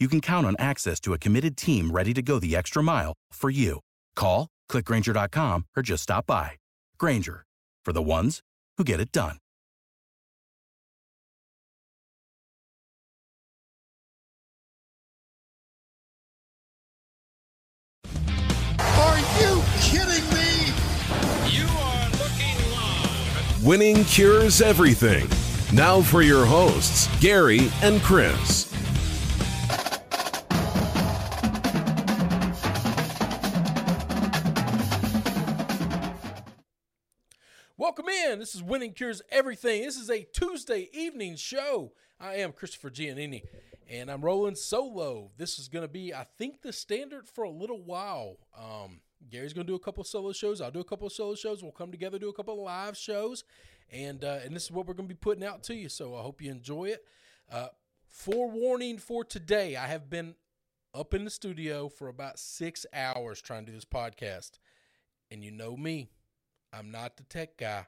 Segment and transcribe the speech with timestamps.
[0.00, 3.12] you can count on access to a committed team ready to go the extra mile
[3.32, 3.80] for you.
[4.16, 6.52] Call, clickgranger.com, or just stop by.
[6.98, 7.44] Grainger,
[7.84, 8.40] for the ones
[8.78, 9.36] who get it done.
[18.78, 20.72] Are you kidding me?
[21.48, 23.66] You are looking live.
[23.66, 25.28] Winning cures everything.
[25.74, 28.69] Now for your hosts, Gary and Chris.
[37.80, 38.38] Welcome in.
[38.38, 39.80] This is Winning Cures Everything.
[39.80, 41.92] This is a Tuesday evening show.
[42.20, 43.42] I am Christopher Giannini,
[43.88, 45.30] and I'm rolling solo.
[45.38, 48.36] This is going to be, I think, the standard for a little while.
[48.54, 50.60] Um, Gary's going to do a couple solo shows.
[50.60, 51.62] I'll do a couple solo shows.
[51.62, 53.44] We'll come together, do a couple live shows,
[53.90, 55.88] and uh, and this is what we're going to be putting out to you.
[55.88, 57.02] So I hope you enjoy it.
[57.50, 57.68] Uh,
[58.10, 60.34] forewarning for today, I have been
[60.92, 64.58] up in the studio for about six hours trying to do this podcast,
[65.30, 66.10] and you know me.
[66.72, 67.86] I'm not the tech guy.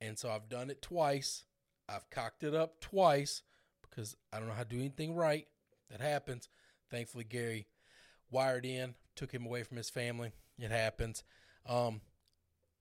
[0.00, 1.44] And so I've done it twice.
[1.88, 3.42] I've cocked it up twice
[3.82, 5.46] because I don't know how to do anything right.
[5.90, 6.48] That happens.
[6.90, 7.66] Thankfully, Gary
[8.30, 10.32] wired in, took him away from his family.
[10.58, 11.24] It happens.
[11.66, 12.00] Um,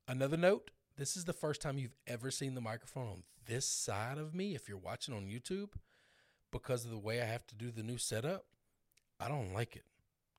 [0.07, 4.17] another note this is the first time you've ever seen the microphone on this side
[4.17, 5.69] of me if you're watching on YouTube
[6.51, 8.45] because of the way I have to do the new setup.
[9.17, 9.85] I don't like it.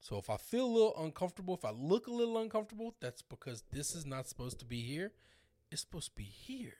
[0.00, 3.64] So if I feel a little uncomfortable, if I look a little uncomfortable, that's because
[3.70, 5.12] this is not supposed to be here.
[5.70, 6.78] It's supposed to be here.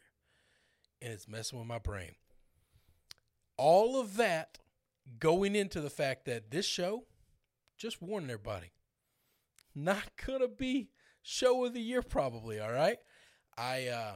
[1.03, 2.12] And it's messing with my brain.
[3.58, 4.58] All of that
[5.19, 7.04] going into the fact that this show,
[7.76, 8.72] just warning everybody,
[9.75, 10.88] not gonna be
[11.22, 12.98] show of the year probably, all right?
[13.56, 14.14] I uh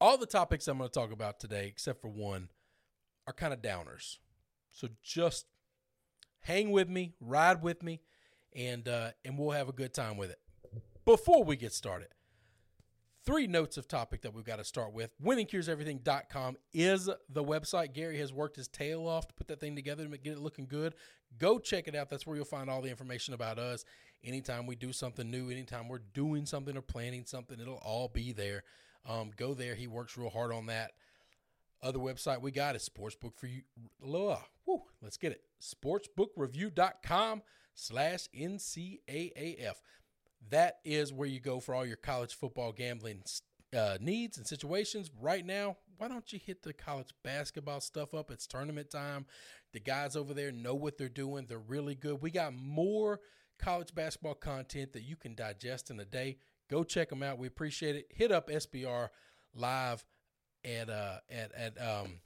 [0.00, 2.50] all the topics I'm gonna talk about today, except for one,
[3.26, 4.18] are kind of downers.
[4.70, 5.46] So just
[6.40, 8.00] hang with me, ride with me,
[8.54, 10.38] and uh, and we'll have a good time with it.
[11.04, 12.08] Before we get started,
[13.24, 15.10] three notes of topic that we've got to start with.
[15.22, 17.92] WinningCuresEverything.com is the website.
[17.92, 20.66] Gary has worked his tail off to put that thing together to get it looking
[20.66, 20.94] good.
[21.38, 22.08] Go check it out.
[22.08, 23.84] That's where you'll find all the information about us.
[24.24, 28.32] Anytime we do something new, anytime we're doing something or planning something, it'll all be
[28.32, 28.64] there.
[29.06, 29.74] Um, go there.
[29.74, 30.92] He works real hard on that.
[31.82, 33.62] Other website we got is Sportsbook for you.
[34.02, 35.42] Woo, let's get it.
[35.62, 37.42] Sportsbookreview.com
[37.74, 39.74] slash NCAAF.
[40.50, 43.22] That is where you go for all your college football gambling
[43.76, 45.10] uh, needs and situations.
[45.20, 48.30] Right now, why don't you hit the college basketball stuff up?
[48.30, 49.26] It's tournament time.
[49.72, 51.46] The guys over there know what they're doing.
[51.46, 52.22] They're really good.
[52.22, 53.20] We got more
[53.58, 56.38] college basketball content that you can digest in a day.
[56.70, 57.38] Go check them out.
[57.38, 58.06] We appreciate it.
[58.10, 59.08] Hit up SBR
[59.54, 60.04] Live
[60.64, 62.20] at uh at at um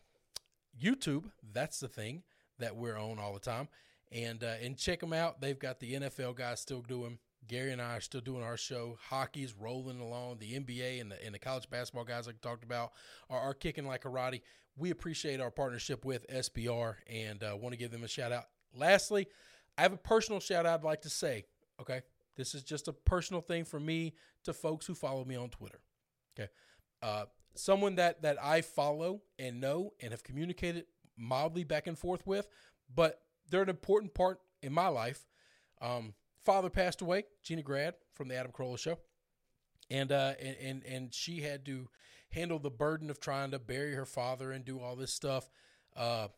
[0.80, 1.24] YouTube.
[1.52, 2.22] That's the thing
[2.58, 3.68] that we're on all the time.
[4.10, 5.40] And uh, and check them out.
[5.40, 7.18] They've got the NFL guys still doing.
[7.48, 8.98] Gary and I are still doing our show.
[9.08, 10.38] Hockey's rolling along.
[10.38, 12.92] The NBA and the, and the college basketball guys I talked about
[13.28, 14.42] are, are kicking like karate.
[14.76, 18.44] We appreciate our partnership with SBR and uh, want to give them a shout out.
[18.74, 19.26] Lastly,
[19.76, 21.44] I have a personal shout out I'd like to say.
[21.80, 22.02] Okay,
[22.36, 24.14] this is just a personal thing for me
[24.44, 25.80] to folks who follow me on Twitter.
[26.38, 26.48] Okay,
[27.02, 32.26] uh, someone that that I follow and know and have communicated mildly back and forth
[32.26, 32.48] with,
[32.94, 33.20] but
[33.50, 35.26] they're an important part in my life.
[35.80, 36.14] Um,
[36.44, 38.98] father passed away, Gina Grad from the Adam Carolla Show,
[39.90, 41.88] and uh, and and and she had to
[42.30, 45.50] handle the burden of trying to bury her father and do all this stuff,
[45.96, 46.28] uh,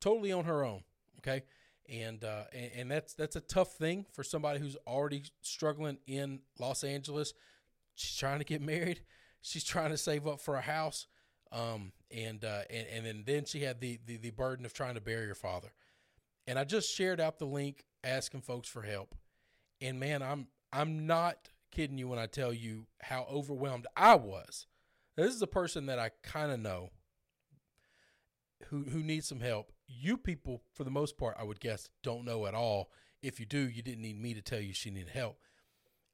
[0.00, 0.82] totally on her own.
[1.18, 1.42] Okay,
[1.88, 6.40] and uh, and, and that's that's a tough thing for somebody who's already struggling in
[6.58, 7.34] Los Angeles.
[7.94, 9.00] She's trying to get married.
[9.40, 11.06] She's trying to save up for a house,
[11.52, 14.94] um, and, uh, and and then then she had the, the the burden of trying
[14.94, 15.72] to bury her father.
[16.46, 19.14] And I just shared out the link asking folks for help.
[19.80, 24.66] And man, I'm I'm not kidding you when I tell you how overwhelmed I was.
[25.16, 26.90] This is a person that I kind of know
[28.68, 29.72] who who needs some help.
[29.86, 32.90] You people, for the most part, I would guess, don't know at all.
[33.22, 35.38] If you do, you didn't need me to tell you she needed help.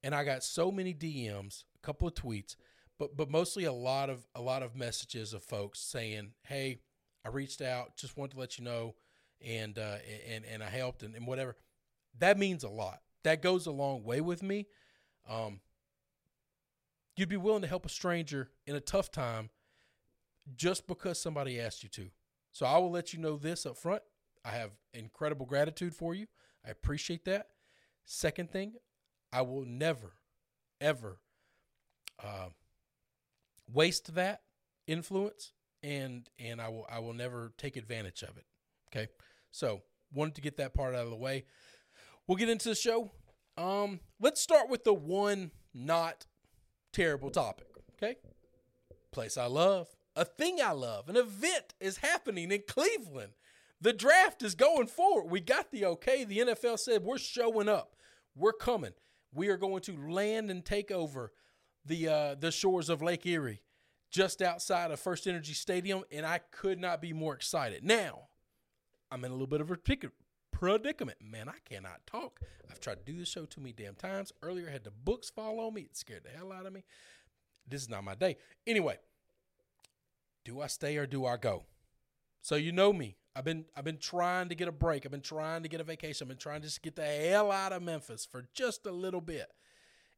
[0.03, 2.57] And I got so many DMs, a couple of tweets,
[2.99, 6.81] but but mostly a lot of a lot of messages of folks saying, "Hey,
[7.25, 8.95] I reached out, just wanted to let you know,
[9.41, 9.97] and uh,
[10.29, 11.57] and and I helped and, and whatever."
[12.19, 13.01] That means a lot.
[13.25, 14.67] That goes a long way with me.
[15.29, 15.61] Um,
[17.17, 19.51] you'd be willing to help a stranger in a tough time
[20.55, 22.11] just because somebody asked you to.
[22.53, 24.03] So I will let you know this up front.
[24.45, 26.27] I have incredible gratitude for you.
[26.65, 27.49] I appreciate that.
[28.05, 28.75] Second thing,
[29.33, 30.13] I will never,
[30.81, 31.19] ever
[32.23, 32.51] uh,
[33.73, 34.43] waste that
[34.87, 35.53] influence,
[35.83, 38.45] and and I will I will never take advantage of it.
[38.89, 39.09] Okay,
[39.51, 39.83] so
[40.13, 41.45] wanted to get that part out of the way.
[42.27, 43.11] We'll get into the show.
[43.57, 46.27] Um, let's start with the one not
[46.93, 47.67] terrible topic.
[47.97, 48.17] Okay,
[49.13, 53.33] place I love, a thing I love, an event is happening in Cleveland.
[53.81, 55.31] The draft is going forward.
[55.31, 56.25] We got the okay.
[56.25, 57.97] The NFL said we're showing up.
[58.35, 58.93] We're coming.
[59.33, 61.33] We are going to land and take over
[61.85, 63.63] the uh, the shores of Lake Erie,
[64.11, 67.85] just outside of First Energy Stadium, and I could not be more excited.
[67.85, 68.29] Now,
[69.11, 69.77] I'm in a little bit of a
[70.51, 71.19] predicament.
[71.21, 72.41] Man, I cannot talk.
[72.71, 74.33] I've tried to do the show too many damn times.
[74.43, 75.83] Earlier, I had the books fall on me.
[75.83, 76.85] It scared the hell out of me.
[77.69, 78.37] This is not my day.
[78.67, 78.99] Anyway,
[80.45, 81.65] do I stay or do I go?
[82.43, 83.17] So you know me.
[83.37, 85.05] I've been I've been trying to get a break.
[85.05, 86.25] I've been trying to get a vacation.
[86.25, 89.21] I've been trying to just get the hell out of Memphis for just a little
[89.21, 89.51] bit.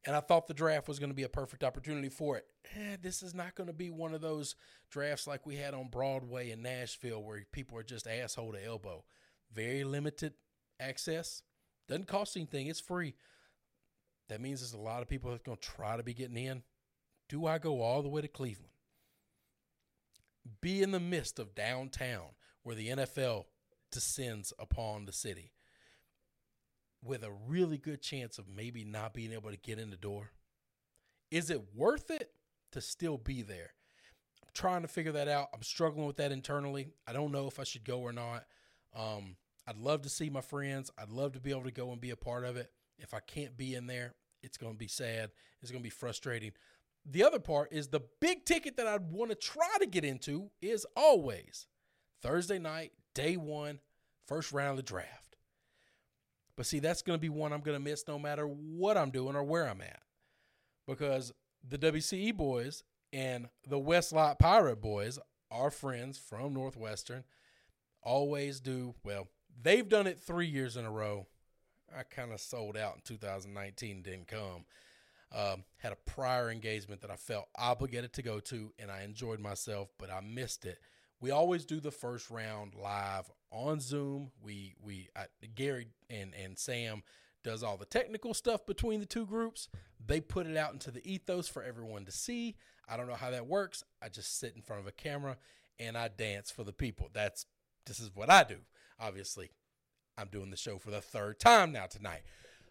[0.06, 2.46] And I thought the draft was going to be a perfect opportunity for it.
[2.76, 4.54] Eh, this is not going to be one of those
[4.88, 9.04] drafts like we had on Broadway in Nashville where people are just asshole to elbow.
[9.52, 10.34] Very limited
[10.78, 11.42] access.
[11.88, 12.68] Doesn't cost anything.
[12.68, 13.14] It's free.
[14.28, 16.62] That means there's a lot of people that's going to try to be getting in.
[17.28, 18.70] Do I go all the way to Cleveland?
[20.60, 23.46] Be in the midst of downtown where the NFL
[23.90, 25.52] descends upon the city
[27.06, 30.32] with a really good chance of maybe not being able to get in the door?
[31.30, 32.30] Is it worth it
[32.72, 33.72] to still be there?
[34.42, 35.48] I'm trying to figure that out.
[35.54, 36.90] I'm struggling with that internally.
[37.06, 38.44] I don't know if I should go or not.
[38.94, 39.36] Um,
[39.66, 40.90] I'd love to see my friends.
[40.98, 42.70] I'd love to be able to go and be a part of it.
[42.98, 45.30] If I can't be in there, it's going to be sad.
[45.60, 46.52] It's going to be frustrating.
[47.04, 50.50] The other part is the big ticket that I'd want to try to get into
[50.60, 51.66] is always
[52.22, 53.80] Thursday night, day one,
[54.26, 55.25] first round of the draft.
[56.56, 59.10] But see, that's going to be one I'm going to miss no matter what I'm
[59.10, 60.00] doing or where I'm at.
[60.86, 61.32] Because
[61.66, 62.82] the WCE boys
[63.12, 65.18] and the Westlot Pirate boys
[65.50, 67.24] are friends from Northwestern
[68.02, 69.28] always do well.
[69.62, 71.26] They've done it three years in a row.
[71.96, 74.64] I kind of sold out in 2019, didn't come.
[75.34, 79.40] Um, had a prior engagement that I felt obligated to go to, and I enjoyed
[79.40, 80.78] myself, but I missed it.
[81.20, 84.30] We always do the first round live on Zoom.
[84.42, 87.02] We we I, Gary and and Sam
[87.44, 89.68] does all the technical stuff between the two groups.
[90.04, 92.56] They put it out into the ethos for everyone to see.
[92.88, 93.84] I don't know how that works.
[94.02, 95.36] I just sit in front of a camera
[95.78, 97.10] and I dance for the people.
[97.12, 97.46] That's
[97.86, 98.58] this is what I do.
[98.98, 99.50] Obviously,
[100.18, 102.22] I'm doing the show for the third time now tonight.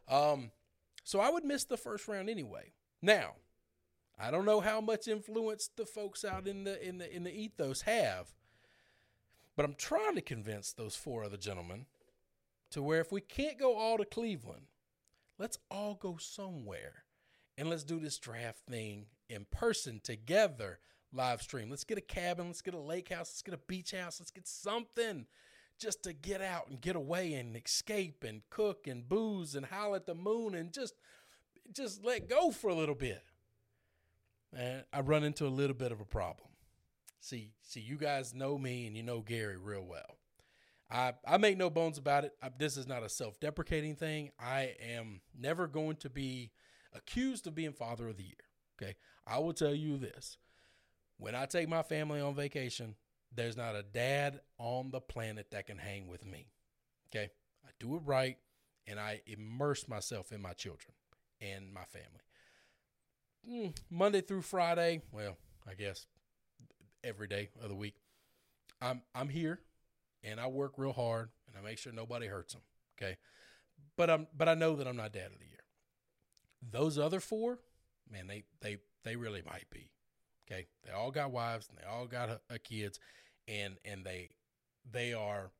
[0.07, 0.51] Um,
[1.03, 2.73] so I would miss the first round anyway.
[3.01, 3.35] Now,
[4.19, 7.33] I don't know how much influence the folks out in the in the in the
[7.33, 8.33] ethos have,
[9.55, 11.85] but I'm trying to convince those four other gentlemen
[12.71, 14.67] to where if we can't go all to Cleveland,
[15.37, 17.03] let's all go somewhere
[17.57, 20.79] and let's do this draft thing in person together
[21.13, 21.69] live stream.
[21.69, 24.31] Let's get a cabin, let's get a lake house, let's get a beach house, let's
[24.31, 25.25] get something
[25.79, 29.95] just to get out and get away and escape and cook and booze and howl
[29.95, 30.93] at the moon and just
[31.71, 33.23] just let go for a little bit.
[34.55, 36.47] And I run into a little bit of a problem.
[37.25, 40.19] See, see, you guys know me and you know Gary real well.
[40.91, 42.33] I I make no bones about it.
[42.39, 44.29] I, this is not a self-deprecating thing.
[44.39, 46.51] I am never going to be
[46.93, 48.45] accused of being father of the year.
[48.79, 50.37] Okay, I will tell you this:
[51.17, 52.93] when I take my family on vacation,
[53.33, 56.51] there's not a dad on the planet that can hang with me.
[57.09, 57.31] Okay.
[57.65, 58.37] I do it right
[58.85, 60.93] and I immerse myself in my children
[61.41, 62.21] and my family.
[63.49, 66.05] Mm, Monday through Friday, well, I guess
[67.05, 67.95] every day of the week,
[68.81, 69.59] I'm I'm here
[70.23, 72.63] and I work real hard and I make sure nobody hurts them.
[72.97, 73.17] Okay,
[73.95, 75.63] but I'm but I know that I'm not dad of the year.
[76.71, 77.59] Those other four,
[78.11, 79.91] man, they they they really might be.
[80.49, 82.99] Okay, they all got wives and they all got uh, uh, kids,
[83.47, 84.29] and and they
[84.89, 85.51] they are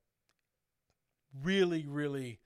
[1.43, 2.39] really really.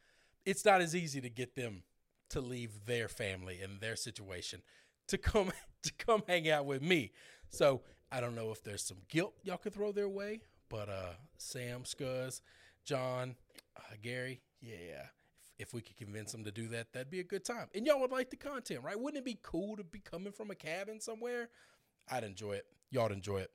[0.45, 1.83] It's not as easy to get them
[2.29, 4.61] to leave their family and their situation
[5.07, 5.51] to come
[5.83, 7.11] to come hang out with me.
[7.49, 11.13] So I don't know if there's some guilt y'all could throw their way, but uh,
[11.37, 12.41] Sam, Scuzz,
[12.83, 13.35] John,
[13.77, 15.03] uh, Gary, yeah.
[15.57, 17.67] If, if we could convince them to do that, that'd be a good time.
[17.75, 18.99] And y'all would like the content, right?
[18.99, 21.49] Wouldn't it be cool to be coming from a cabin somewhere?
[22.11, 22.65] I'd enjoy it.
[22.89, 23.51] Y'all'd enjoy it.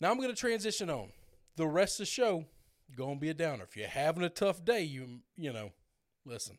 [0.00, 1.08] Now I'm going to transition on.
[1.56, 2.44] The rest of the show
[2.96, 3.64] going to be a downer.
[3.64, 5.70] If you're having a tough day, you you know,
[6.24, 6.58] listen.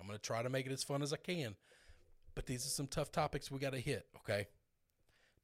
[0.00, 1.54] I'm going to try to make it as fun as I can.
[2.34, 4.46] But these are some tough topics we got to hit, okay?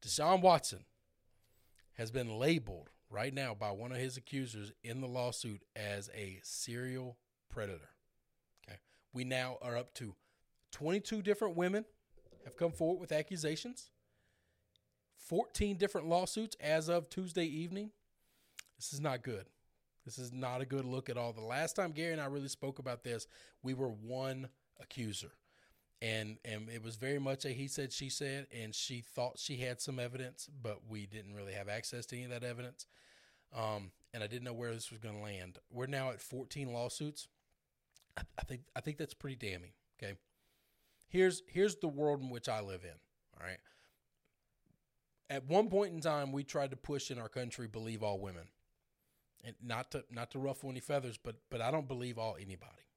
[0.03, 0.85] Deshaun Watson
[1.95, 6.39] has been labeled right now by one of his accusers in the lawsuit as a
[6.43, 7.17] serial
[7.51, 7.91] predator.
[8.69, 8.79] Okay.
[9.13, 10.15] We now are up to
[10.73, 11.85] 22 different women
[12.45, 13.91] have come forward with accusations.
[15.17, 17.91] 14 different lawsuits as of Tuesday evening.
[18.79, 19.47] This is not good.
[20.05, 21.33] This is not a good look at all.
[21.33, 23.27] The last time Gary and I really spoke about this,
[23.63, 24.49] we were one
[24.81, 25.33] accuser.
[26.01, 29.57] And and it was very much a he said she said and she thought she
[29.57, 32.87] had some evidence, but we didn't really have access to any of that evidence.
[33.55, 35.59] Um, and I didn't know where this was going to land.
[35.71, 37.29] We're now at 14 lawsuits.
[38.17, 40.15] I, I think I think that's pretty damning, okay?
[41.09, 42.99] Here's here's the world in which I live in,
[43.41, 43.59] all right?
[45.31, 48.49] At one point in time, we tried to push in our country believe all women
[49.45, 52.88] and not to not to ruffle any feathers, but but I don't believe all anybody.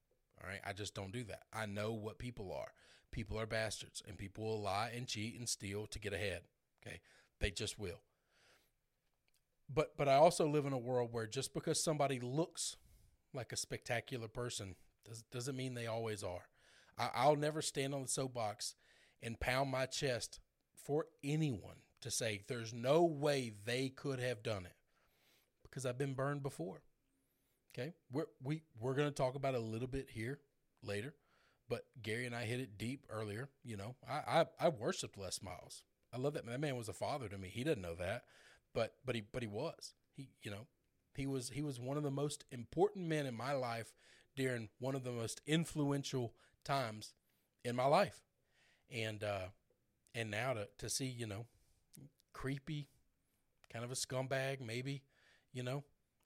[0.41, 1.43] All right, I just don't do that.
[1.53, 2.73] I know what people are.
[3.11, 6.41] People are bastards, and people will lie and cheat and steal to get ahead.
[6.85, 7.01] Okay,
[7.39, 8.01] they just will.
[9.73, 12.77] But but I also live in a world where just because somebody looks
[13.33, 16.47] like a spectacular person does, doesn't mean they always are.
[16.97, 18.75] I, I'll never stand on the soapbox
[19.21, 20.39] and pound my chest
[20.73, 24.75] for anyone to say there's no way they could have done it
[25.63, 26.81] because I've been burned before.
[27.73, 30.39] Okay, we're we we're gonna talk about it a little bit here
[30.83, 31.13] later,
[31.69, 33.49] but Gary and I hit it deep earlier.
[33.63, 35.83] You know, I I, I worshipped Les Miles.
[36.13, 37.47] I love that that man was a father to me.
[37.47, 38.23] He doesn't know that,
[38.73, 39.93] but but he but he was.
[40.13, 40.67] He you know
[41.15, 43.93] he was he was one of the most important men in my life
[44.35, 46.33] during one of the most influential
[46.65, 47.13] times
[47.63, 48.21] in my life,
[48.91, 49.47] and uh,
[50.15, 51.45] and now to to see you know
[52.33, 52.89] creepy,
[53.71, 55.03] kind of a scumbag maybe,
[55.53, 55.83] you know,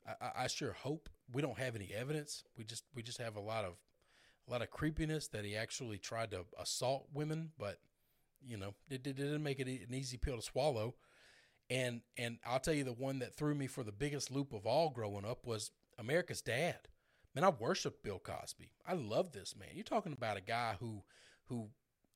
[0.08, 2.44] I, I sure hope we don't have any evidence.
[2.58, 3.74] We just we just have a lot of
[4.48, 7.80] a lot of creepiness that he actually tried to assault women, but
[8.46, 10.96] you know it, it didn't make it an easy pill to swallow.
[11.70, 14.66] And and I'll tell you the one that threw me for the biggest loop of
[14.66, 16.88] all growing up was America's Dad.
[17.34, 18.72] Man, I worshiped Bill Cosby.
[18.88, 19.70] I love this man.
[19.74, 21.04] You're talking about a guy who
[21.48, 21.70] who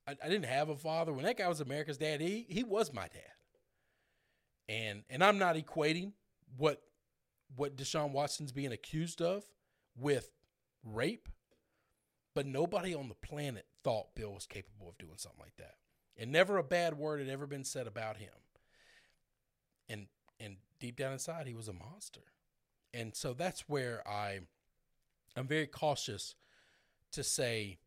[0.07, 2.21] I, I didn't have a father when that guy was America's dad.
[2.21, 3.33] He he was my dad.
[4.67, 6.13] And and I'm not equating
[6.57, 6.81] what
[7.55, 9.43] what Deshaun Watson's being accused of
[9.97, 10.31] with
[10.83, 11.27] rape,
[12.33, 15.75] but nobody on the planet thought Bill was capable of doing something like that.
[16.17, 18.29] And never a bad word had ever been said about him.
[19.87, 20.07] And
[20.39, 22.21] and deep down inside he was a monster.
[22.93, 24.41] And so that's where I
[25.35, 26.35] I'm very cautious
[27.13, 27.79] to say,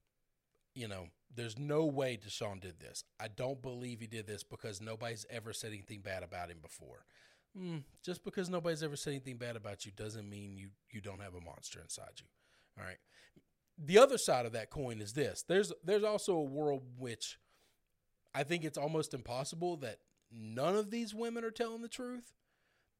[0.75, 3.04] you know, there's no way Deshaun did this.
[3.21, 7.04] I don't believe he did this because nobody's ever said anything bad about him before
[7.59, 11.21] mm, just because nobody's ever said anything bad about you doesn't mean you you don't
[11.21, 12.26] have a monster inside you.
[12.78, 12.99] All right.
[13.78, 15.44] The other side of that coin is this.
[15.47, 17.38] There's there's also a world which
[18.35, 19.99] I think it's almost impossible that
[20.30, 22.32] none of these women are telling the truth,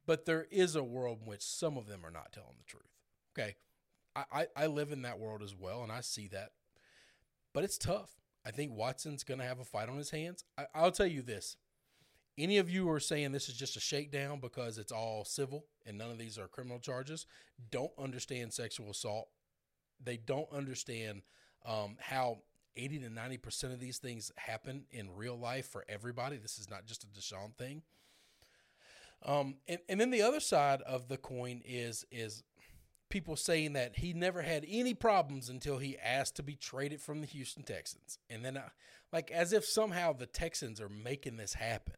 [0.07, 2.83] but there is a world in which some of them are not telling the truth.
[3.37, 3.57] Okay.
[4.15, 6.51] I, I, I live in that world as well, and I see that.
[7.55, 8.11] But it's tough.
[8.45, 10.45] I think Watson's to have a fight on his hands.
[10.59, 11.57] I, I'll tell you this
[12.39, 15.67] any of you who are saying this is just a shakedown because it's all civil
[15.87, 17.27] and none of these are criminal charges,
[17.71, 19.29] don't understand sexual assault.
[20.03, 21.23] They don't understand
[21.65, 22.39] um, how
[22.77, 26.37] 80 to 90% of these things happen in real life for everybody.
[26.37, 27.83] This is not just a Deshaun thing.
[29.25, 32.43] Um, and, and then the other side of the coin is is
[33.09, 37.21] people saying that he never had any problems until he asked to be traded from
[37.21, 38.19] the Houston Texans.
[38.31, 38.71] And then, uh,
[39.13, 41.97] like, as if somehow the Texans are making this happen.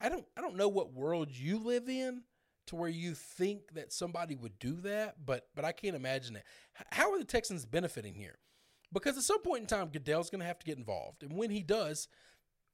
[0.00, 2.22] I don't I don't know what world you live in
[2.66, 6.44] to where you think that somebody would do that, but but I can't imagine it.
[6.92, 8.38] How are the Texans benefiting here?
[8.92, 11.50] Because at some point in time, Goodell's going to have to get involved, and when
[11.50, 12.08] he does,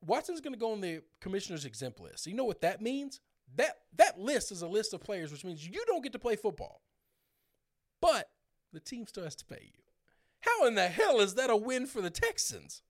[0.00, 2.26] Watson's going to go on the commissioner's exempt list.
[2.26, 3.20] You know what that means?
[3.56, 6.36] That that list is a list of players, which means you don't get to play
[6.36, 6.82] football.
[8.00, 8.28] But
[8.72, 9.80] the team still has to pay you.
[10.40, 12.82] How in the hell is that a win for the Texans?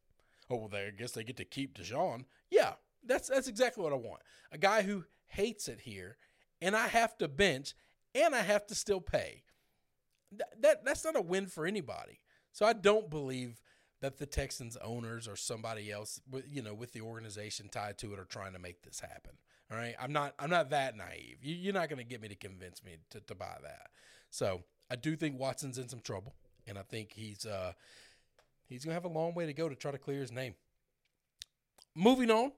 [0.50, 2.24] Oh, well, they, I guess they get to keep Deshaun.
[2.50, 2.74] Yeah,
[3.06, 4.22] that's that's exactly what I want.
[4.52, 6.16] A guy who hates it here,
[6.60, 7.74] and I have to bench,
[8.14, 9.42] and I have to still pay.
[10.32, 12.20] That, that that's not a win for anybody.
[12.52, 13.60] So I don't believe
[14.00, 18.18] that the Texans owners or somebody else, you know, with the organization tied to it,
[18.18, 19.32] are trying to make this happen.
[19.70, 21.38] All right, I'm not I'm not that naive.
[21.42, 23.88] You, are not going to get me to convince me to, to buy that.
[24.30, 26.34] So I do think Watson's in some trouble,
[26.66, 27.72] and I think he's uh
[28.66, 30.54] he's going to have a long way to go to try to clear his name.
[31.94, 32.52] Moving on,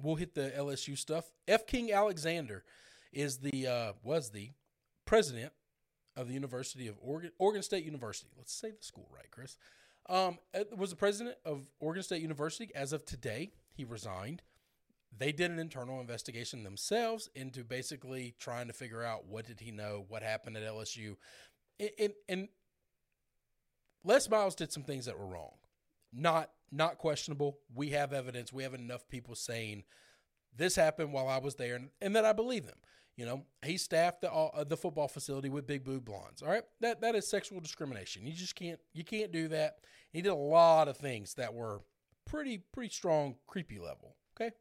[0.00, 1.30] we'll hit the LSU stuff.
[1.46, 1.66] F.
[1.66, 2.64] King Alexander
[3.12, 4.50] is the uh, was the
[5.04, 5.52] president
[6.16, 8.30] of the University of Oregon, Oregon State University.
[8.36, 9.56] Let's say the school right, Chris.
[10.08, 13.52] Um, uh, was the president of Oregon State University as of today.
[13.72, 14.42] He resigned.
[15.16, 19.70] They did an internal investigation themselves into basically trying to figure out what did he
[19.70, 21.16] know, what happened at LSU,
[21.78, 22.48] and, and, and
[24.02, 25.52] Les Miles did some things that were wrong.
[26.12, 27.58] Not not questionable.
[27.74, 28.52] We have evidence.
[28.52, 29.84] We have enough people saying
[30.56, 32.78] this happened while I was there, and, and that I believe them.
[33.16, 36.42] You know, he staffed the uh, the football facility with big boob blondes.
[36.42, 38.26] All right, that that is sexual discrimination.
[38.26, 39.76] You just can't you can't do that.
[40.12, 41.82] He did a lot of things that were
[42.26, 44.16] pretty pretty strong creepy level.
[44.36, 44.52] Okay,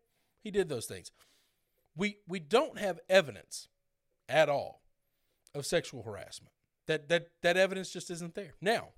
[0.43, 1.11] he did those things.
[1.95, 3.69] We we don't have evidence
[4.29, 4.83] at all
[5.55, 6.53] of sexual harassment.
[6.85, 8.53] That that that evidence just isn't there.
[8.61, 8.89] Now,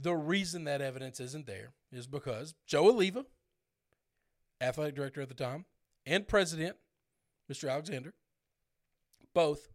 [0.00, 3.24] the reason that evidence isn't there is because Joe Alleva,
[4.60, 5.64] athletic director at the time,
[6.06, 6.76] and president,
[7.50, 7.70] Mr.
[7.70, 8.14] Alexander,
[9.34, 9.68] both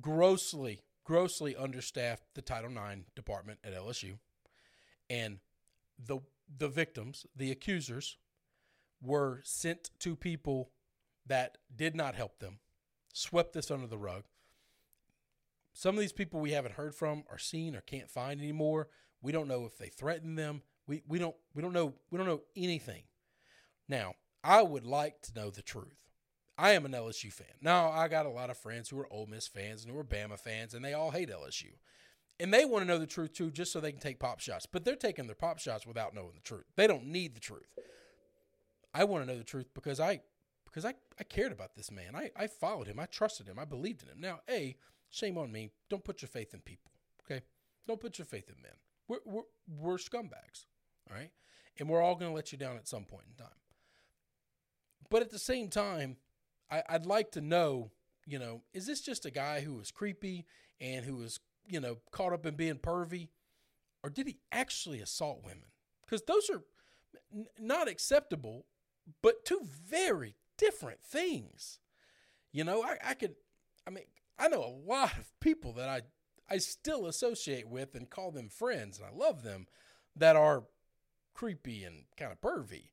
[0.00, 4.18] grossly, grossly understaffed the Title IX department at LSU.
[5.08, 5.38] And
[5.98, 6.20] the
[6.58, 8.18] the victims, the accusers,
[9.02, 10.70] were sent to people
[11.26, 12.58] that did not help them,
[13.12, 14.24] swept this under the rug.
[15.72, 18.88] Some of these people we haven't heard from or seen or can't find anymore.
[19.22, 20.62] We don't know if they threatened them.
[20.86, 23.02] We we don't we don't know we don't know anything.
[23.88, 25.96] Now, I would like to know the truth.
[26.58, 27.46] I am an LSU fan.
[27.60, 30.04] Now, I got a lot of friends who are Ole Miss fans and who are
[30.04, 31.72] Bama fans, and they all hate LSU.
[32.40, 34.66] And they want to know the truth too, just so they can take pop shots.
[34.66, 36.64] But they're taking their pop shots without knowing the truth.
[36.76, 37.68] They don't need the truth.
[38.94, 40.20] I want to know the truth because I
[40.64, 42.14] because I, I cared about this man.
[42.14, 43.00] I, I followed him.
[43.00, 43.58] I trusted him.
[43.58, 44.20] I believed in him.
[44.20, 44.76] Now, A,
[45.08, 45.70] shame on me.
[45.88, 46.92] Don't put your faith in people.
[47.24, 47.42] Okay?
[47.88, 48.72] Don't put your faith in men.
[49.08, 50.66] We're, we're, we're scumbags.
[51.10, 51.30] All right?
[51.78, 53.54] And we're all going to let you down at some point in time.
[55.10, 56.16] But at the same time,
[56.70, 57.90] I, I'd like to know,
[58.26, 60.46] you know, is this just a guy who was creepy
[60.80, 61.38] and who was,
[61.68, 63.28] you know, caught up in being pervy?
[64.02, 65.68] Or did he actually assault women?
[66.04, 66.62] Because those are
[67.32, 68.66] n- not acceptable,
[69.22, 71.78] but two very different things.
[72.52, 73.34] You know, I, I could,
[73.86, 74.04] I mean,
[74.38, 76.02] I know a lot of people that I,
[76.48, 79.66] I still associate with and call them friends, and I love them
[80.14, 80.64] that are
[81.34, 82.90] creepy and kind of pervy.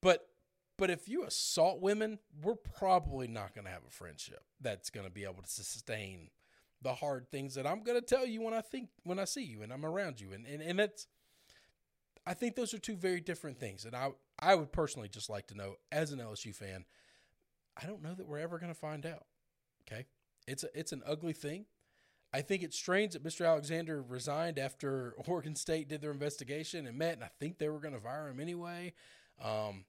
[0.00, 0.28] But
[0.76, 5.06] but if you assault women, we're probably not going to have a friendship that's going
[5.06, 6.30] to be able to sustain
[6.80, 9.42] the hard things that I'm going to tell you when I think when I see
[9.42, 10.32] you and I'm around you.
[10.32, 11.06] And and and that's
[12.26, 13.84] I think those are two very different things.
[13.84, 16.84] And I I would personally just like to know as an LSU fan,
[17.76, 19.26] I don't know that we're ever going to find out.
[19.90, 20.06] Okay?
[20.46, 21.66] It's a, it's an ugly thing.
[22.32, 23.46] I think it's strange that Mr.
[23.46, 27.80] Alexander resigned after Oregon State did their investigation and met, and I think they were
[27.80, 28.92] going to fire him anyway.
[29.42, 29.84] Um,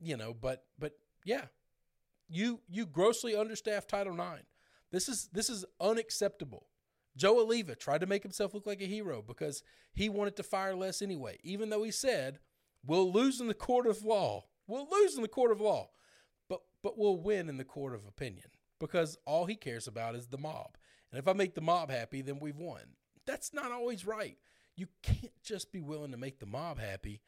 [0.00, 0.92] you know, but but
[1.24, 1.46] yeah,
[2.28, 4.42] you you grossly understaffed Title IX.
[4.90, 6.66] This is this is unacceptable.
[7.16, 10.74] Joe Alleva tried to make himself look like a hero because he wanted to fire
[10.74, 12.40] Les anyway, even though he said,
[12.86, 14.44] We'll lose in the court of law.
[14.66, 15.90] We'll lose in the court of law.
[16.48, 18.46] But but we'll win in the court of opinion.
[18.80, 20.76] Because all he cares about is the mob.
[21.14, 22.80] And if I make the mob happy, then we've won.
[23.24, 24.36] That's not always right.
[24.74, 27.20] You can't just be willing to make the mob happy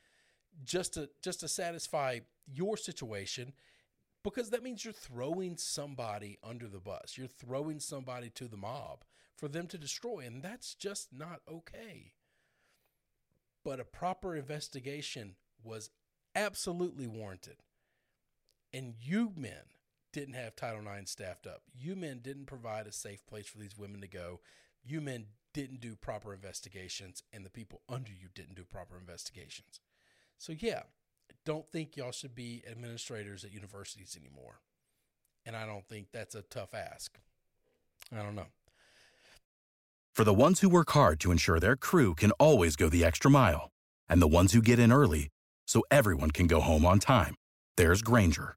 [0.64, 2.18] just to just to satisfy
[2.52, 3.52] your situation
[4.24, 7.16] because that means you're throwing somebody under the bus.
[7.16, 9.04] You're throwing somebody to the mob
[9.36, 12.14] for them to destroy, and that's just not okay.
[13.62, 15.90] But a proper investigation was
[16.34, 17.58] absolutely warranted.
[18.72, 19.75] And you men
[20.16, 21.60] didn't have Title IX staffed up.
[21.78, 24.40] You men didn't provide a safe place for these women to go.
[24.82, 29.78] You men didn't do proper investigations, and the people under you didn't do proper investigations.
[30.38, 30.84] So, yeah,
[31.30, 34.60] I don't think y'all should be administrators at universities anymore.
[35.44, 37.18] And I don't think that's a tough ask.
[38.10, 38.46] I don't know.
[40.14, 43.30] For the ones who work hard to ensure their crew can always go the extra
[43.30, 43.68] mile,
[44.08, 45.28] and the ones who get in early
[45.66, 47.34] so everyone can go home on time,
[47.76, 48.56] there's Grainger,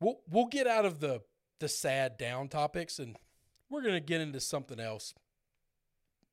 [0.00, 1.22] We'll we'll get out of the
[1.58, 3.16] the sad down topics and
[3.70, 5.14] we're gonna get into something else.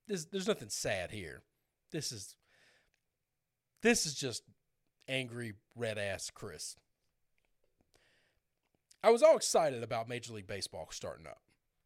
[0.07, 1.43] There's there's nothing sad here.
[1.91, 2.35] This is
[3.81, 4.43] this is just
[5.07, 6.75] angry red ass Chris.
[9.03, 11.41] I was all excited about Major League Baseball starting up.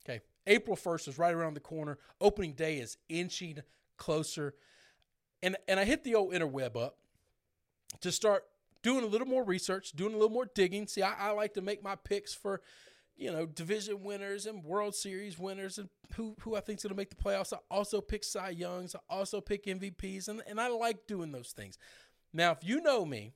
[0.08, 0.22] Okay.
[0.46, 1.98] April 1st is right around the corner.
[2.22, 3.60] Opening day is inching
[3.98, 4.54] closer.
[5.42, 6.98] And and I hit the old interweb up
[8.02, 8.46] to start
[8.88, 10.88] doing a little more research, doing a little more digging.
[10.88, 12.62] See, I, I like to make my picks for,
[13.18, 16.92] you know, division winners and World Series winners and who who I think is going
[16.92, 17.52] to make the playoffs.
[17.52, 18.96] I also pick Cy Youngs.
[18.96, 21.78] I also pick MVPs, and, and I like doing those things.
[22.32, 23.34] Now, if you know me,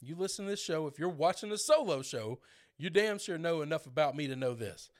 [0.00, 2.40] you listen to this show, if you're watching the solo show,
[2.76, 4.90] you damn sure know enough about me to know this.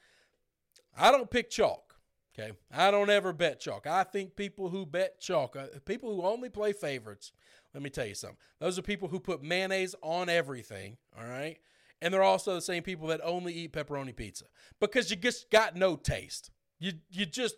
[0.97, 1.92] I don't pick chalk.
[2.39, 2.53] Okay.
[2.73, 3.87] I don't ever bet chalk.
[3.87, 7.33] I think people who bet chalk, uh, people who only play favorites,
[7.75, 8.39] let me tell you something.
[8.59, 11.59] Those are people who put mayonnaise on everything, all right?
[12.01, 14.47] And they're also the same people that only eat pepperoni pizza
[14.81, 16.51] because you just got no taste.
[16.81, 17.55] You you just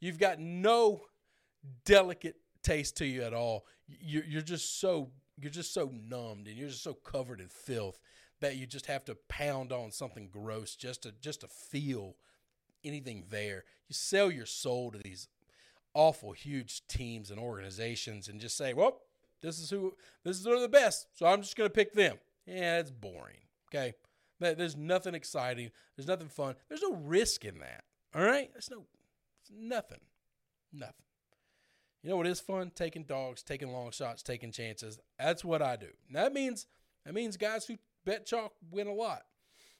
[0.00, 1.02] you've got no
[1.84, 3.64] delicate taste to you at all.
[3.88, 7.98] You're you're just so you're just so numbed and you're just so covered in filth
[8.40, 12.16] that you just have to pound on something gross just to just to feel
[12.84, 13.64] anything there.
[13.88, 15.28] You sell your soul to these
[15.94, 19.00] awful huge teams and organizations and just say, "Well,
[19.44, 19.94] this is who
[20.24, 22.18] this is who are the best, so I'm just to pick them.
[22.46, 23.42] Yeah, it's boring.
[23.68, 23.94] Okay,
[24.40, 25.70] there's nothing exciting.
[25.96, 26.54] There's nothing fun.
[26.68, 27.84] There's no risk in that.
[28.14, 28.86] All right, there's no
[29.54, 30.00] nothing,
[30.72, 30.94] nothing.
[32.02, 32.70] You know what is fun?
[32.74, 34.98] Taking dogs, taking long shots, taking chances.
[35.18, 35.88] That's what I do.
[36.06, 36.66] And that means
[37.04, 39.22] that means guys who bet chalk win a lot.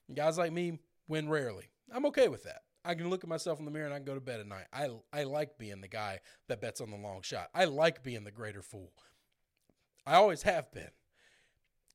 [0.09, 1.71] And guys like me win rarely.
[1.91, 2.64] I'm okay with that.
[2.85, 4.47] I can look at myself in the mirror and I can go to bed at
[4.47, 4.67] night.
[4.73, 7.49] I I like being the guy that bets on the long shot.
[7.55, 8.93] I like being the greater fool.
[10.07, 10.91] I always have been.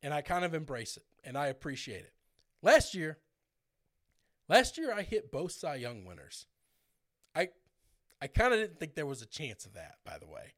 [0.02, 2.14] And I kind of embrace it and I appreciate it.
[2.62, 3.20] Last year,
[4.48, 6.48] last year I hit both Cy Young winners.
[7.36, 7.50] I
[8.22, 10.54] I kind of didn't think there was a chance of that, by the way.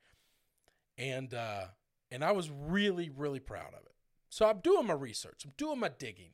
[0.97, 1.65] And uh
[2.09, 3.95] and I was really, really proud of it.
[4.29, 6.31] So I'm doing my research, I'm doing my digging.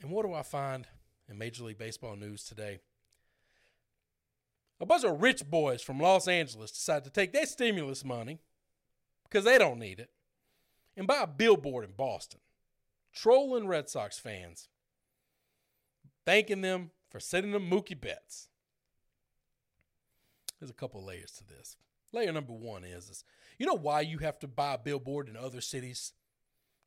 [0.00, 0.86] And what do I find
[1.28, 2.80] in Major League Baseball news today?
[4.80, 8.40] A bunch of rich boys from Los Angeles decided to take their stimulus money
[9.24, 10.10] because they don't need it,
[10.96, 12.40] and buy a billboard in Boston,
[13.12, 14.68] trolling Red Sox fans,
[16.24, 18.48] thanking them for sending them Mookie Betts.
[20.60, 21.76] There's a couple layers to this.
[22.12, 23.24] Layer number one is, is
[23.58, 26.12] you know why you have to buy a billboard in other cities?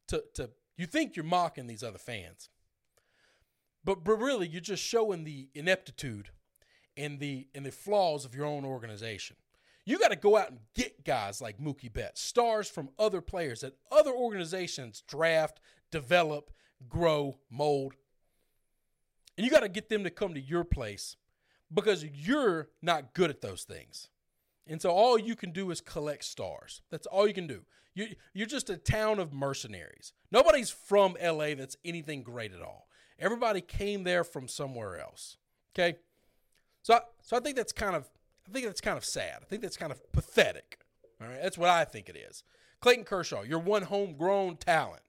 [0.07, 2.49] To to you think you're mocking these other fans.
[3.83, 6.29] But but really you're just showing the ineptitude
[6.97, 9.37] and the and the flaws of your own organization.
[9.85, 13.61] You got to go out and get guys like Mookie Betts, stars from other players
[13.61, 16.51] that other organizations draft, develop,
[16.87, 17.95] grow, mold.
[19.37, 21.15] And you got to get them to come to your place
[21.73, 24.09] because you're not good at those things.
[24.67, 26.81] And so all you can do is collect stars.
[26.91, 27.61] That's all you can do.
[27.95, 30.13] You, you're just a town of mercenaries.
[30.31, 32.88] Nobody's from LA that's anything great at all.
[33.19, 35.37] Everybody came there from somewhere else.
[35.73, 35.97] Okay?
[36.81, 38.09] So, so I think that's kind of
[38.49, 39.39] I think that's kind of sad.
[39.41, 40.79] I think that's kind of pathetic.
[41.21, 42.43] All right, that's what I think it is.
[42.81, 45.03] Clayton Kershaw, you're one homegrown talent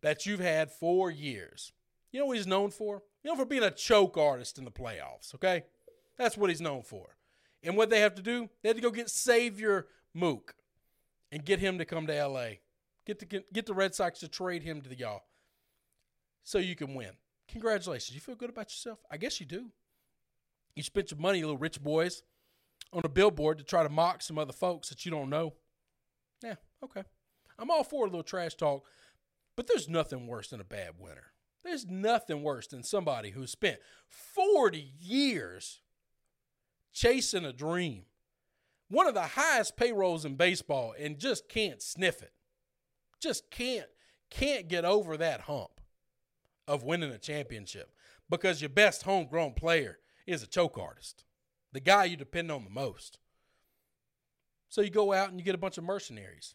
[0.00, 1.72] that you've had for years.
[2.12, 3.02] You know what he's known for?
[3.22, 5.64] You know, for being a choke artist in the playoffs, okay?
[6.16, 7.16] That's what he's known for.
[7.62, 10.54] And what they have to do, they have to go get Savior Mook
[11.30, 12.48] and get him to come to LA.
[13.04, 15.24] Get the get the Red Sox to trade him to the y'all
[16.44, 17.10] so you can win.
[17.52, 18.14] Congratulations.
[18.14, 18.98] You feel good about yourself?
[19.10, 19.66] I guess you do.
[20.74, 22.22] You spent your money, little rich boys
[22.94, 25.52] on a billboard to try to mock some other folks that you don't know.
[26.42, 27.04] Yeah, okay.
[27.58, 28.86] I'm all for a little trash talk,
[29.54, 31.32] but there's nothing worse than a bad winner.
[31.62, 35.80] There's nothing worse than somebody who spent 40 years
[36.94, 38.04] chasing a dream,
[38.88, 42.32] one of the highest payrolls in baseball, and just can't sniff it.
[43.20, 43.86] Just can't
[44.30, 45.81] can't get over that hump
[46.66, 47.94] of winning a championship
[48.30, 51.24] because your best homegrown player is a choke artist,
[51.72, 53.18] the guy you depend on the most.
[54.68, 56.54] So you go out and you get a bunch of mercenaries.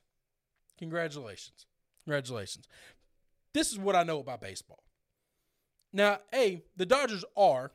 [0.77, 1.65] Congratulations.
[2.03, 2.67] Congratulations.
[3.53, 4.83] This is what I know about baseball.
[5.93, 7.71] Now, A, the Dodgers are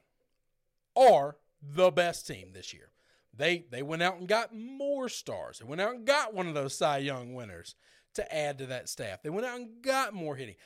[0.96, 2.90] are the best team this year.
[3.34, 5.58] They they went out and got more stars.
[5.58, 7.74] They went out and got one of those Cy Young winners
[8.14, 9.22] to add to that staff.
[9.22, 10.56] They went out and got more hitting.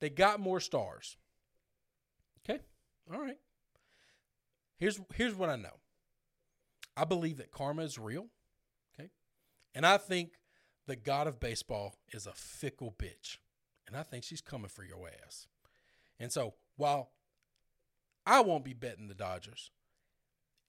[0.00, 1.16] They got more stars.
[2.48, 2.60] Okay?
[3.12, 3.38] All right.
[4.78, 5.76] Here's here's what I know.
[6.96, 8.26] I believe that karma is real.
[8.98, 9.10] Okay?
[9.74, 10.32] And I think
[10.86, 13.38] the god of baseball is a fickle bitch.
[13.86, 15.46] And I think she's coming for your ass.
[16.20, 17.10] And so while
[18.26, 19.70] I won't be betting the Dodgers,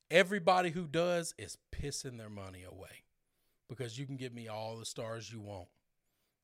[0.09, 3.03] everybody who does is pissing their money away
[3.67, 5.67] because you can give me all the stars you want.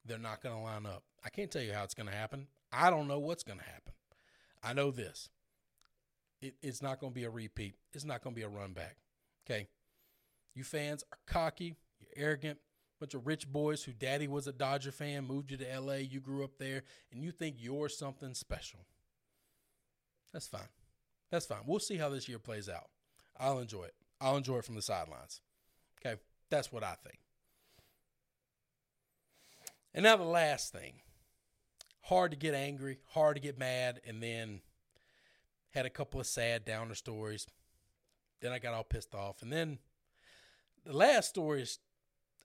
[0.05, 1.03] They're not going to line up.
[1.23, 2.47] I can't tell you how it's going to happen.
[2.75, 3.93] I don't know what's going to happen.
[4.63, 5.29] I know this.
[6.41, 7.75] It, it's not going to be a repeat.
[7.93, 8.97] It's not going to be a run back.
[9.45, 9.67] Okay.
[10.53, 11.75] You fans are cocky.
[11.99, 12.59] You're arrogant.
[12.99, 16.21] Bunch of rich boys who daddy was a Dodger fan, moved you to LA, you
[16.21, 18.79] grew up there, and you think you're something special.
[20.31, 20.69] That's fine.
[21.29, 21.59] That's fine.
[21.65, 22.89] We'll see how this year plays out.
[23.37, 23.95] I'll enjoy it.
[24.21, 25.41] I'll enjoy it from the sidelines.
[25.99, 26.19] Okay.
[26.49, 27.19] That's what I think.
[29.93, 31.01] And now the last thing.
[32.05, 34.61] Hard to get angry, hard to get mad, and then
[35.71, 37.47] had a couple of sad downer stories.
[38.41, 39.41] Then I got all pissed off.
[39.41, 39.79] And then
[40.85, 41.79] the last story is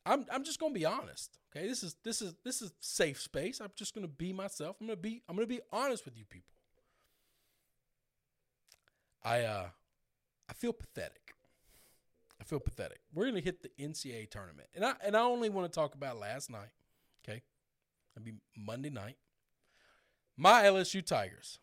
[0.06, 1.38] I'm I'm just gonna be honest.
[1.54, 1.66] Okay.
[1.68, 3.60] This is this is this is safe space.
[3.60, 4.76] I'm just gonna be myself.
[4.80, 6.54] I'm gonna be I'm gonna be honest with you people.
[9.22, 9.66] I uh
[10.48, 11.34] I feel pathetic.
[12.40, 13.00] I feel pathetic.
[13.12, 14.68] We're gonna hit the NCAA tournament.
[14.74, 16.72] And I and I only want to talk about last night.
[17.22, 17.42] Okay.
[18.16, 19.16] It'll be Monday night
[20.40, 21.58] my LSU Tigers.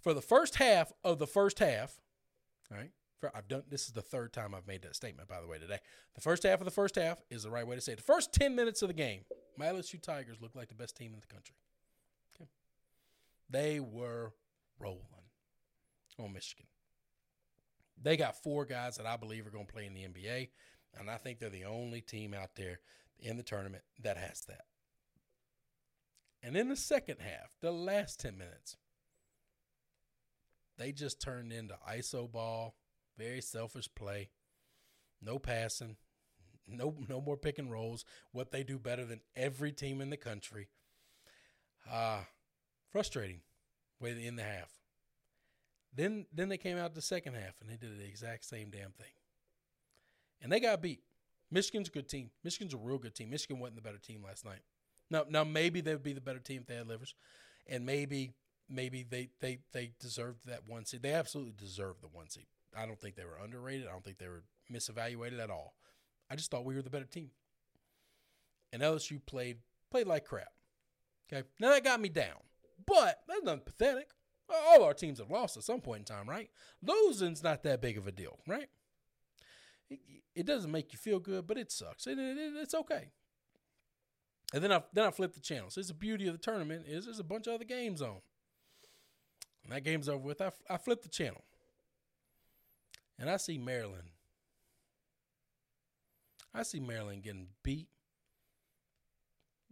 [0.00, 2.00] For the first half of the first half,
[2.70, 5.46] right, for, I've done this is the third time I've made that statement, by the
[5.46, 5.78] way, today.
[6.14, 7.96] The first half of the first half is the right way to say it.
[7.98, 9.20] The first 10 minutes of the game,
[9.56, 11.54] my LSU Tigers looked like the best team in the country.
[12.34, 12.48] Okay.
[13.48, 14.32] They were
[14.80, 15.06] rolling
[16.18, 16.66] on Michigan.
[18.02, 20.48] They got four guys that I believe are going to play in the NBA,
[20.98, 22.80] and I think they're the only team out there
[23.18, 24.64] in the tournament that has that.
[26.42, 28.76] And in the second half, the last 10 minutes,
[30.78, 32.74] they just turned into ISO ball,
[33.18, 34.30] very selfish play,
[35.20, 35.96] no passing,
[36.66, 38.04] no no more pick and rolls.
[38.32, 40.68] What they do better than every team in the country.
[41.90, 42.20] Uh
[42.90, 43.40] frustrating
[44.00, 44.70] way in the half.
[45.94, 48.92] Then then they came out the second half and they did the exact same damn
[48.92, 49.12] thing.
[50.40, 51.02] And they got beat.
[51.50, 52.30] Michigan's a good team.
[52.44, 53.30] Michigan's a real good team.
[53.30, 54.60] Michigan wasn't the better team last night.
[55.10, 57.14] Now, now maybe they would be the better team if they had Livers,
[57.66, 58.34] and maybe
[58.68, 61.02] maybe they they they deserved that one seed.
[61.02, 62.46] They absolutely deserved the one seed.
[62.76, 63.88] I don't think they were underrated.
[63.88, 65.74] I don't think they were misevaluated at all.
[66.30, 67.30] I just thought we were the better team.
[68.72, 69.58] And LSU played
[69.90, 70.52] played like crap.
[71.32, 72.38] Okay, now that got me down,
[72.86, 74.10] but that's nothing pathetic.
[74.48, 76.50] All our teams have lost at some point in time, right?
[76.82, 78.68] Losing's not that big of a deal, right?
[79.88, 80.00] It,
[80.34, 82.08] it doesn't make you feel good, but it sucks.
[82.08, 83.10] It, it, it's okay.
[84.52, 85.70] And then I then I flip the channel.
[85.70, 88.20] So It's the beauty of the tournament is there's a bunch of other games on.
[89.62, 91.44] When that game's over with, I, I flip the channel.
[93.18, 94.08] And I see Maryland.
[96.54, 97.88] I see Maryland getting beat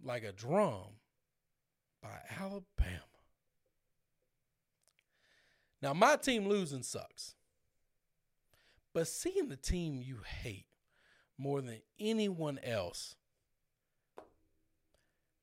[0.04, 0.98] like a drum
[2.02, 3.02] by Alabama.
[5.80, 7.34] Now, my team losing sucks.
[8.92, 10.66] But seeing the team you hate
[11.36, 13.14] more than anyone else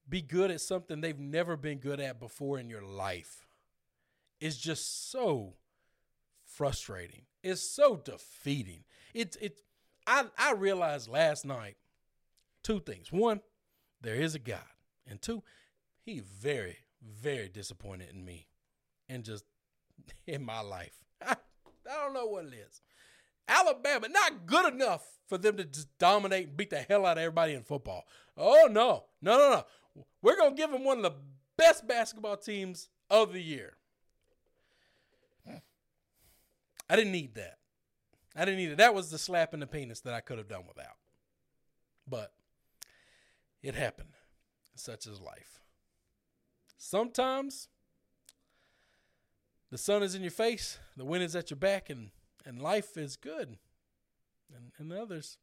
[0.07, 3.45] be good at something they've never been good at before in your life
[4.39, 5.55] is just so
[6.45, 7.23] frustrating.
[7.43, 8.83] It's so defeating.
[9.13, 9.61] It's it
[10.05, 11.77] I I realized last night
[12.63, 13.11] two things.
[13.11, 13.41] One,
[14.01, 14.59] there is a God.
[15.07, 15.43] And two,
[16.03, 18.47] he very, very disappointed in me
[19.07, 19.45] and just
[20.27, 21.03] in my life.
[21.21, 21.35] I,
[21.91, 22.81] I don't know what it is.
[23.47, 27.23] Alabama, not good enough for them to just dominate and beat the hell out of
[27.23, 28.05] everybody in football.
[28.35, 29.63] Oh no, no, no, no.
[30.21, 31.13] We're going to give them one of the
[31.57, 33.77] best basketball teams of the year.
[36.89, 37.57] I didn't need that.
[38.35, 38.77] I didn't need it.
[38.77, 40.97] That was the slap in the penis that I could have done without.
[42.07, 42.33] But
[43.63, 44.09] it happened.
[44.75, 45.61] Such is life.
[46.77, 47.69] Sometimes
[49.71, 52.11] the sun is in your face, the wind is at your back, and,
[52.45, 53.57] and life is good.
[54.55, 55.37] And, and others,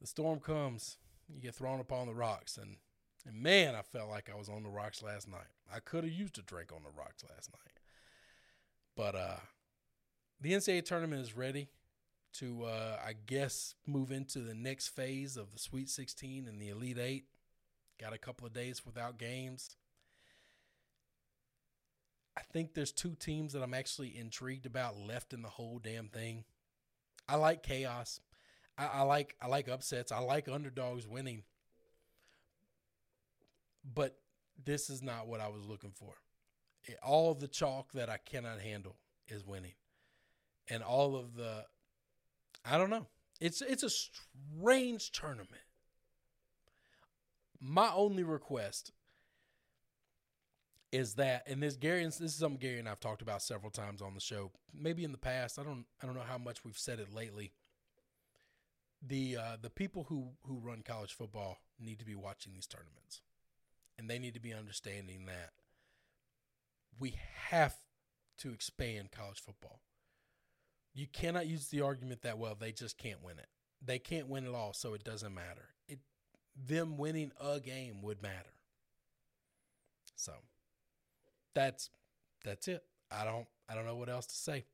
[0.00, 0.98] the storm comes,
[1.32, 2.76] you get thrown upon the rocks, and
[3.26, 5.48] And man, I felt like I was on the rocks last night.
[5.72, 7.80] I could have used a drink on the rocks last night.
[8.96, 9.40] But uh
[10.40, 11.68] the NCAA tournament is ready
[12.34, 16.68] to uh I guess move into the next phase of the Sweet 16 and the
[16.68, 17.24] Elite 8.
[18.00, 19.76] Got a couple of days without games.
[22.36, 26.08] I think there's two teams that I'm actually intrigued about left in the whole damn
[26.08, 26.44] thing.
[27.28, 28.20] I like chaos.
[28.78, 30.12] I, I like I like upsets.
[30.12, 31.42] I like underdogs winning.
[33.94, 34.16] But
[34.62, 36.14] this is not what I was looking for.
[37.02, 38.96] All of the chalk that I cannot handle
[39.28, 39.74] is winning,
[40.68, 41.64] and all of the
[42.64, 43.06] I don't know.
[43.40, 45.62] It's it's a strange tournament.
[47.60, 48.92] My only request
[50.92, 53.70] is that, and this Gary, and this is something Gary and I've talked about several
[53.70, 54.50] times on the show.
[54.72, 57.52] Maybe in the past, I don't, I don't know how much we've said it lately.
[59.06, 63.20] The uh, the people who who run college football need to be watching these tournaments,
[63.98, 65.50] and they need to be understanding that
[66.98, 67.14] we
[67.48, 67.76] have
[68.38, 69.80] to expand college football.
[70.94, 73.48] You cannot use the argument that well they just can't win it.
[73.84, 75.68] They can't win it all, so it doesn't matter.
[75.88, 75.98] It
[76.56, 78.54] them winning a game would matter.
[80.14, 80.32] So
[81.54, 81.90] that's
[82.44, 82.82] that's it.
[83.10, 84.64] I don't I don't know what else to say.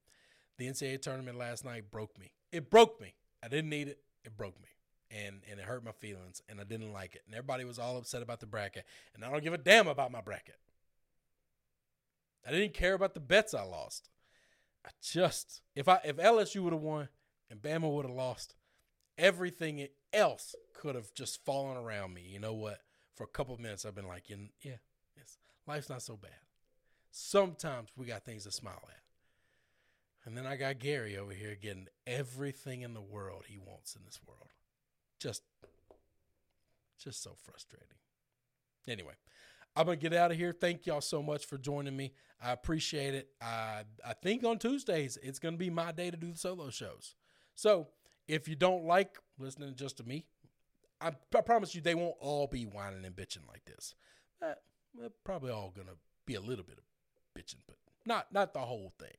[0.59, 2.33] The NCAA tournament last night broke me.
[2.53, 3.15] It broke me.
[3.43, 3.99] I didn't need it.
[4.25, 4.69] It broke me.
[5.13, 7.23] And and it hurt my feelings and I didn't like it.
[7.27, 8.85] And everybody was all upset about the bracket.
[9.15, 10.57] And I don't give a damn about my bracket.
[12.47, 14.09] I didn't care about the bets I lost.
[14.87, 17.09] I just if I if LSU would have won
[17.51, 18.55] and Bama would have lost,
[19.19, 22.23] everything else could have just fallen around me.
[22.23, 22.81] You know what?
[23.15, 24.77] For a couple minutes I've been like, yeah,
[25.17, 26.31] yes, life's not so bad.
[27.11, 29.03] Sometimes we got things to smile at.
[30.25, 34.03] And then I got Gary over here getting everything in the world he wants in
[34.05, 34.52] this world.
[35.23, 35.43] Just
[36.99, 37.87] just so frustrating.
[38.89, 39.15] Anyway,
[39.77, 40.53] I'm gonna get out of here.
[40.53, 42.13] Thank y'all so much for joining me.
[42.43, 43.29] I appreciate it.
[43.41, 47.15] I I think on Tuesdays it's gonna be my day to do the solo shows.
[47.55, 47.87] So
[48.27, 50.25] if you don't like listening just to me,
[51.01, 53.95] I, I promise you they won't all be whining and bitching like this.
[54.45, 54.55] Uh,
[54.99, 56.85] they're probably all gonna be a little bit of
[57.41, 59.17] bitching, but not not the whole thing.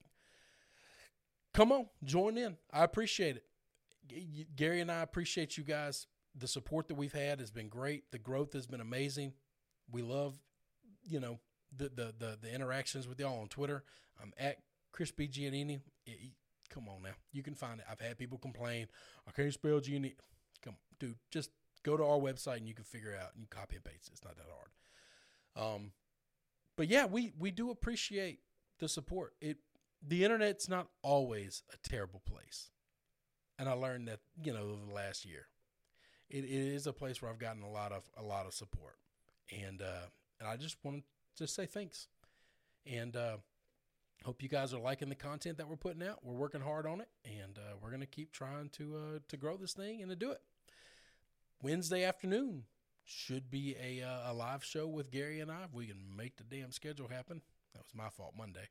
[1.53, 2.57] Come on, join in.
[2.73, 3.45] I appreciate it.
[4.55, 6.07] Gary and I appreciate you guys.
[6.35, 8.11] The support that we've had has been great.
[8.11, 9.33] The growth has been amazing.
[9.91, 10.35] We love,
[11.03, 11.39] you know,
[11.75, 13.83] the the the, the interactions with y'all on Twitter.
[14.21, 14.57] I'm at
[14.91, 15.27] Chris B.
[15.27, 15.81] Giannini.
[16.69, 17.85] Come on now, you can find it.
[17.89, 18.87] I've had people complain,
[19.27, 20.15] I can't spell Giannini.
[20.63, 21.51] Come, dude, just
[21.83, 24.09] go to our website and you can figure out and you copy and paste.
[24.11, 25.75] It's not that hard.
[25.75, 25.91] Um,
[26.75, 28.39] but yeah, we we do appreciate
[28.79, 29.33] the support.
[29.39, 29.57] It
[30.05, 32.71] the internet's not always a terrible place,
[33.59, 35.47] and I learned that you know the last year,
[36.29, 38.97] it, it is a place where I've gotten a lot of a lot of support,
[39.51, 40.07] and uh,
[40.39, 41.03] and I just want
[41.37, 42.07] to say thanks,
[42.85, 43.37] and uh,
[44.25, 46.19] hope you guys are liking the content that we're putting out.
[46.23, 49.57] We're working hard on it, and uh, we're gonna keep trying to uh, to grow
[49.57, 50.41] this thing and to do it.
[51.61, 52.63] Wednesday afternoon,
[53.05, 55.63] should be a, uh, a live show with Gary and I.
[55.63, 57.41] If we can make the damn schedule happen.
[57.73, 58.69] That was my fault Monday.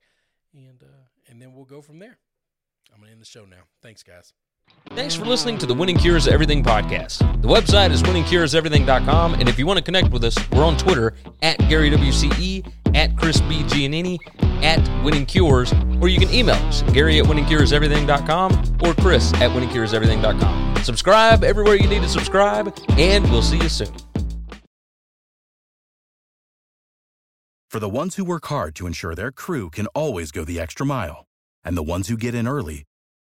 [0.55, 2.19] And, uh, and then we'll go from there.
[2.95, 3.65] I'm to end the show now.
[3.81, 4.33] Thanks, guys.
[4.95, 7.21] Thanks for listening to the Winning Cures Everything podcast.
[7.41, 11.15] The website is winningcureseverything.com, and if you want to connect with us, we're on Twitter
[11.41, 13.63] at Gary WCE, at Chris B.
[13.63, 14.19] Giannini,
[14.63, 15.73] at Winning Cures,
[16.03, 18.53] or you can email us, Gary at winningcureseverything.com
[18.85, 20.77] or Chris at winningcureseverything.com.
[20.83, 23.95] Subscribe everywhere you need to subscribe, and we'll see you soon.
[27.71, 30.85] For the ones who work hard to ensure their crew can always go the extra
[30.85, 31.25] mile,
[31.65, 32.85] and the ones who get in early